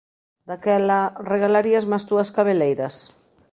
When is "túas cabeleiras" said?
2.09-2.95